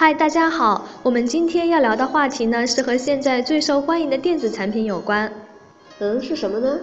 [0.00, 5.28] 嗨，大家好，我们今天要聊的话题呢是和现在最受欢迎的电子产品有关。
[5.98, 6.78] 嗯，是什么呢？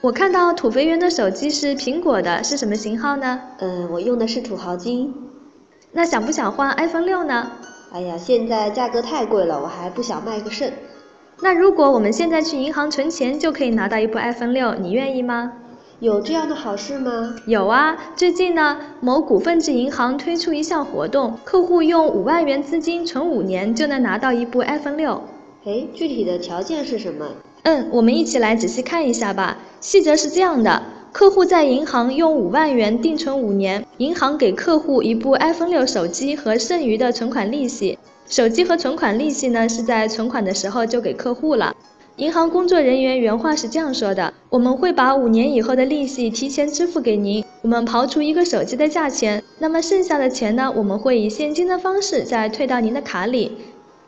[0.00, 3.40] 我看到土肥圆的手机是苹果的，是什么型号呢？
[3.60, 5.14] 嗯，我用的是土豪金。
[5.92, 7.52] 那想不想换 iPhone 六呢？
[7.92, 10.72] 哎呀，现在价格太贵了，我还不想卖个肾。
[11.40, 15.52] 那如果我们现在去银行存钱就可以拿到一部 iPhone 六，你愿意吗？
[16.00, 17.36] 有这样的好事吗？
[17.44, 25.22] 有啊，最近呢，某股份制银行推出一项活动，客户用五万元资金存五年就能拿到一部 iPhone 六。
[25.66, 27.26] 哎，具体的条件是什么？
[27.64, 29.58] 嗯，我们一起来仔细看一下吧。
[29.80, 30.82] 细则是这样的：
[31.12, 37.98] 客户在银行用五万元定存五年，银行给客户一部 iPhone 六手机和剩余的存款利息。
[38.26, 41.76] 手机和存款利息呢，是在存款的时候就给客户了。
[42.20, 47.42] 银行工作人员原话是这样说的：“我们会把五年以后的利息提前支付给您。
[47.62, 50.70] 我们刨除一个手机的价钱，那么剩下的钱呢？
[50.76, 53.52] 我们会以现金的方式再退到您的卡里。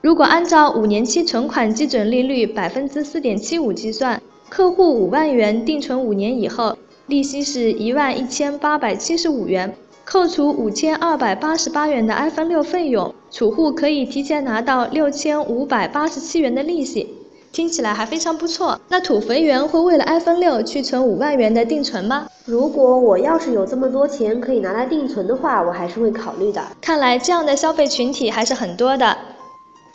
[0.03, 6.77] 如果按照五年期存款基准利率百分之四点七五计算，客户五万元定存五年以后，
[7.07, 17.09] 利息是一万一千八百七十五元，扣除五千二百八十八元的 iPhone 六费用，储户可以提前拿到六千五百八十七元的利息。”
[17.53, 18.81] 听起来还非常不错。
[18.89, 22.27] 那土肥圆会为了 iPhone 六去存五万元的定存吗？
[22.47, 26.63] 如果我要是有这么多钱可以拿来定存的话，我还是会考虑的。
[26.81, 29.17] 看来这样的消费群体还是很多的。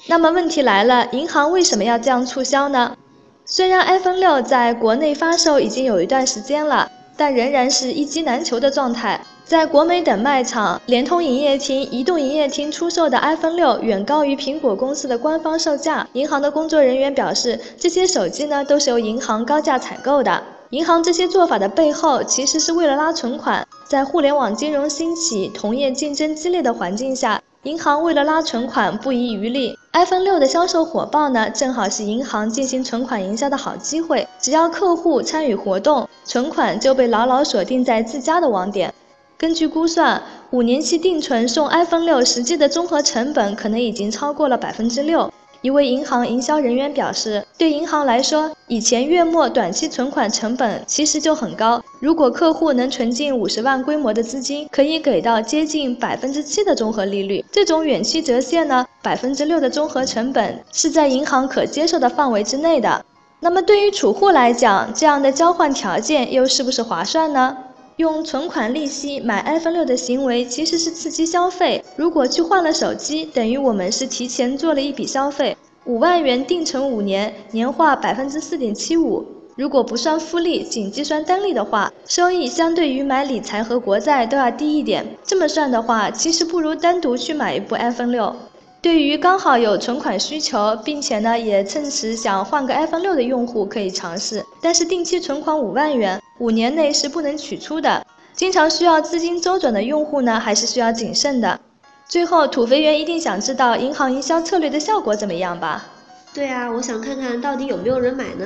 [0.07, 2.95] 那么问题来了，银行为什么要这样促销呢？
[3.43, 9.19] 虽然 iPhone 六在国内发售已经有一段时间了，但仍然是一机难求的状态。
[9.43, 16.05] 在国美等卖场、联通营业厅、移动营业厅出售的 iPhone 六远高于苹果公司的官方售价。
[16.13, 20.43] 银行的工作人员表示，这些手机呢都是由银行高价采购的。
[20.71, 23.65] 银行这些做法的背后，其实是为了拉存款。
[23.87, 29.77] 在互联网金融兴起、同业竞争激烈的环境下，银行为了拉存款不遗余力。
[29.97, 34.27] iPhone 六的销售火爆呢，正好是银行进行存款营销的好机会。
[34.39, 38.93] 只要客户参与活动，存款就被牢牢锁定在自家的网点。
[39.39, 40.21] 根据估算，
[40.51, 45.33] 五年期定存送 iPhone 六实际的综合成本可能已经超过了百分之六。
[45.63, 51.81] 一位银行营销人员表示，对银行来说，以前月末短期存款成本其实就很高。
[51.99, 57.43] 如果客户能存进五十万规模的资金，可以给到接近百分之七的综合利率。
[57.51, 63.03] 这种远期折现呢，百分之六的综合成本是在银行可接受的范围之内的。
[63.39, 67.57] 那么对于储户来讲，这样的交换条件又是不是划算呢？
[67.95, 71.83] 用存款利息买 iPhone 六的行为其实是刺激消费。
[71.95, 75.57] 如果去换了手机，等于我们是提前做了一笔消费。
[75.85, 79.25] 五万元定存五年，年化百分之四点七五。
[79.57, 85.03] 如果不算复利，仅计算单利的话，收益相对于买理财和国债都要低一点。
[85.25, 88.35] 这么算的话，其实不如单独去买一部 iPhone 六。
[88.83, 98.05] 对于刚好有存款需求，并且呢也趁时想换个 iPhone 六的用户可以尝试，但是定期存款五万元，五年内是不能取出的。
[98.35, 101.59] 经常需要资金周转的用户呢，还是需要谨慎的。
[102.07, 105.83] 最后，土肥圆一定想知道银行营销策略的效果怎么样吧？
[106.31, 108.45] 对啊，我想看看到底有没有人买呢？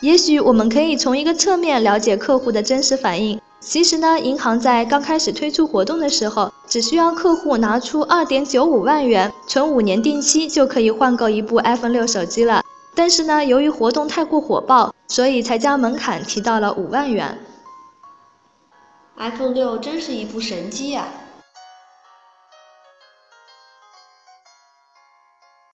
[0.00, 3.38] 也许我们可以从一个侧面了解客户的真实反应。
[3.60, 12.62] 其实呢，银行在刚开始推出活动的时候，只需要客户拿出二点九五万元，存五年定期就可以换购一部 iPhone 六手机了。
[12.94, 17.38] 但是呢，由于活动太过火爆，所以才将门槛提到了五万元。
[19.18, 21.06] iPhone 六真是一部神机呀！